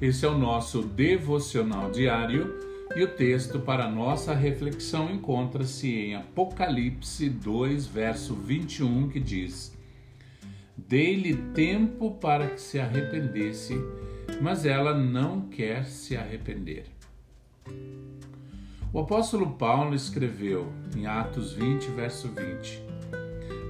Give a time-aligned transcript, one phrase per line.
[0.00, 2.58] Esse é o nosso devocional diário
[2.96, 9.76] e o texto para nossa reflexão encontra-se em Apocalipse 2, verso 21, que diz:
[10.76, 13.74] Dei-lhe tempo para que se arrependesse,
[14.40, 16.86] mas ela não quer se arrepender.
[18.92, 22.91] O apóstolo Paulo escreveu em Atos 20, verso 20: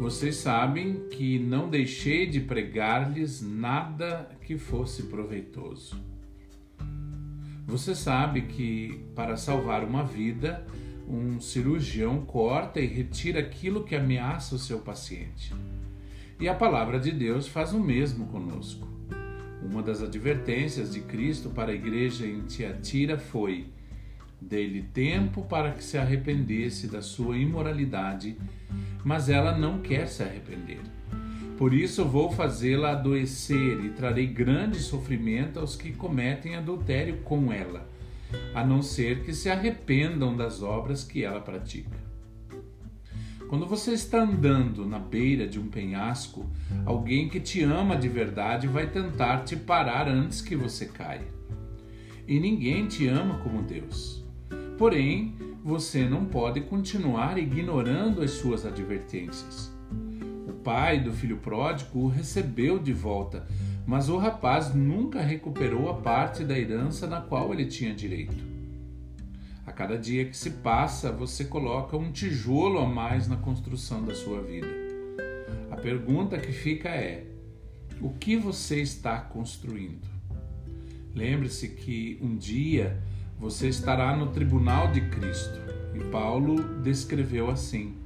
[0.00, 6.00] Vocês sabem que não deixei de pregar-lhes nada que fosse proveitoso.
[7.66, 10.66] Você sabe que para salvar uma vida,
[11.06, 15.54] um cirurgião corta e retira aquilo que ameaça o seu paciente.
[16.40, 18.88] E a palavra de Deus faz o mesmo conosco.
[19.62, 23.66] Uma das advertências de Cristo para a igreja em Tiatira foi:
[24.40, 28.38] Dei-lhe tempo para que se arrependesse da sua imoralidade,
[29.04, 30.80] mas ela não quer se arrepender.
[31.58, 37.86] Por isso vou fazê-la adoecer e trarei grande sofrimento aos que cometem adultério com ela,
[38.54, 41.98] a não ser que se arrependam das obras que ela pratica.
[43.46, 46.48] Quando você está andando na beira de um penhasco,
[46.86, 51.26] alguém que te ama de verdade vai tentar te parar antes que você caia.
[52.26, 54.24] E ninguém te ama como Deus.
[54.80, 59.70] Porém, você não pode continuar ignorando as suas advertências.
[60.48, 63.46] O pai do filho pródigo o recebeu de volta,
[63.86, 68.42] mas o rapaz nunca recuperou a parte da herança na qual ele tinha direito.
[69.66, 74.14] A cada dia que se passa, você coloca um tijolo a mais na construção da
[74.14, 74.66] sua vida.
[75.70, 77.26] A pergunta que fica é:
[78.00, 80.08] o que você está construindo?
[81.14, 82.98] Lembre-se que um dia
[83.40, 85.58] você estará no tribunal de Cristo.
[85.94, 87.96] E Paulo descreveu assim: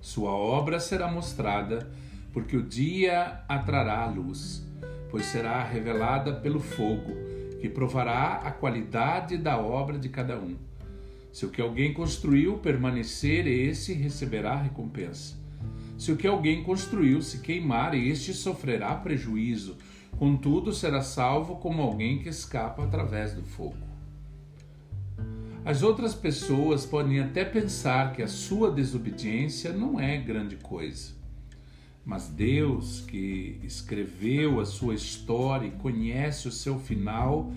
[0.00, 1.90] Sua obra será mostrada,
[2.32, 4.64] porque o dia atrará a luz,
[5.10, 7.10] pois será revelada pelo fogo,
[7.60, 10.56] que provará a qualidade da obra de cada um.
[11.32, 15.36] Se o que alguém construiu permanecer, esse receberá recompensa.
[15.98, 19.76] Se o que alguém construiu se queimar, este sofrerá prejuízo,
[20.16, 23.90] contudo será salvo como alguém que escapa através do fogo.
[25.64, 31.12] As outras pessoas podem até pensar que a sua desobediência não é grande coisa.
[32.04, 37.52] Mas Deus, que escreveu a sua história e conhece o seu final,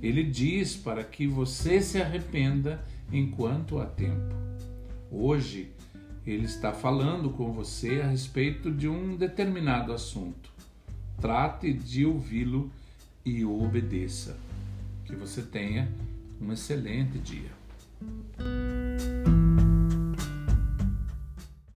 [0.00, 4.34] ele diz para que você se arrependa enquanto há tempo.
[5.10, 5.72] Hoje,
[6.24, 10.52] ele está falando com você a respeito de um determinado assunto.
[11.20, 12.70] Trate de ouvi-lo
[13.24, 14.38] e obedeça.
[15.04, 15.88] Que você tenha
[16.40, 17.50] um excelente dia.